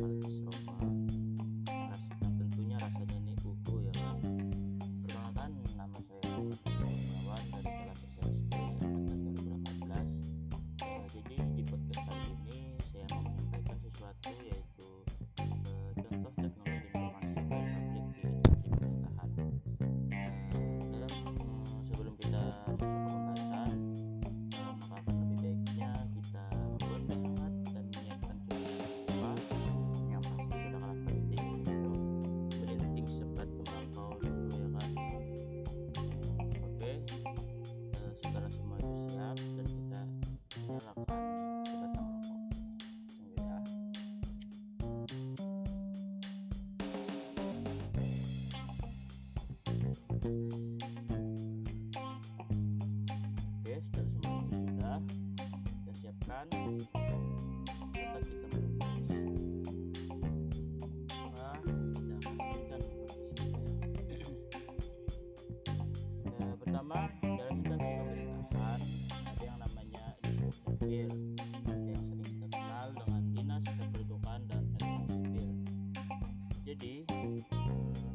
[0.00, 0.27] Thank you.
[40.78, 41.10] Tunggu
[43.34, 43.58] ya.
[53.58, 55.02] Oke, setelah semua itu sudah
[55.66, 56.46] kita siapkan.
[57.90, 58.18] Kita.
[66.88, 67.27] Maka
[76.68, 77.40] Jadi eh,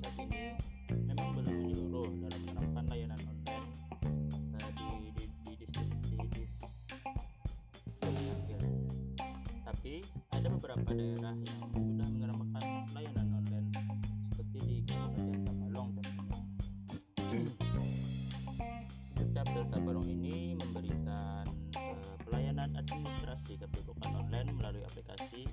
[0.00, 0.56] saat ini
[1.04, 3.68] memang belum menyeluruh dalam menerapkan layanan online
[4.56, 6.54] eh, di di di distrik di dis
[8.00, 8.60] Dukcapil.
[9.68, 9.94] Tapi
[10.32, 12.64] ada beberapa daerah yang sudah menerapkan
[12.96, 13.68] layanan online
[14.32, 16.40] seperti di Kabupaten Tabalong contohnya.
[19.12, 21.44] Dukcapil Tabalong ini memberikan
[21.76, 25.44] eh, pelayanan administrasi kependudukan online melalui aplikasi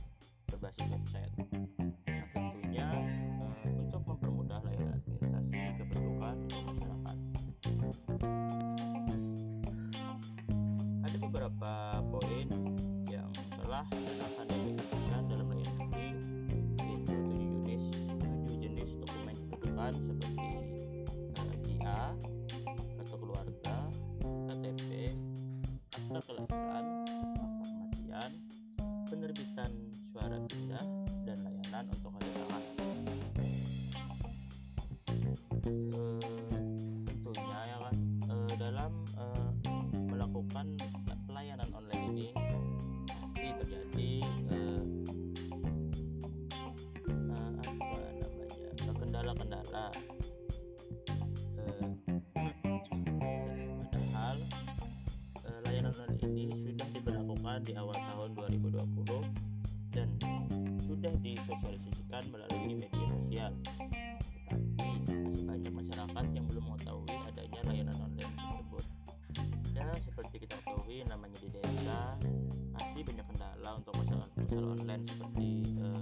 [0.48, 1.45] berbasis website.
[19.94, 20.35] Dokumen kependudukan
[57.66, 58.30] di awal tahun
[58.62, 58.78] 2020
[59.90, 60.08] dan
[60.86, 63.52] sudah disosialisasikan melalui media sosial.
[64.46, 68.86] Tetapi masih banyak masyarakat yang belum mengetahui adanya layanan online tersebut.
[69.74, 72.00] Ya seperti kita ketahui namanya di desa
[72.78, 75.48] pasti banyak kendala untuk masalah masalah online seperti
[75.82, 76.02] eh,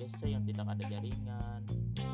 [0.00, 1.60] desa yang tidak ada jaringan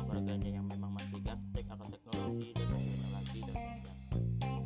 [0.09, 3.99] warganya yang memang masih gaptek akan teknologi dan banyak lagi dan banyak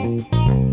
[0.01, 0.70] Música